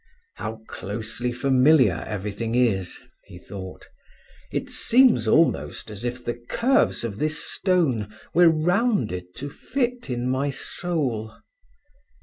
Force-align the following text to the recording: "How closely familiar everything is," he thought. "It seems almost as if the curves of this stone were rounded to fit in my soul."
"How 0.37 0.63
closely 0.67 1.31
familiar 1.31 2.03
everything 2.07 2.55
is," 2.55 3.01
he 3.25 3.37
thought. 3.37 3.87
"It 4.51 4.67
seems 4.67 5.27
almost 5.27 5.91
as 5.91 6.03
if 6.03 6.25
the 6.25 6.39
curves 6.49 7.03
of 7.03 7.19
this 7.19 7.37
stone 7.37 8.11
were 8.33 8.49
rounded 8.49 9.35
to 9.35 9.47
fit 9.51 10.09
in 10.09 10.27
my 10.27 10.49
soul." 10.49 11.35